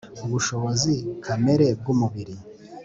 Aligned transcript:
Ubushobozi 0.25 0.93
kamere 1.25 1.67
bw 1.79 1.85
umubiri 1.93 2.35